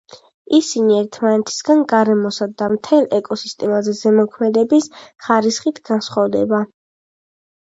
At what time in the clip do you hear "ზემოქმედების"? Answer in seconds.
4.01-4.89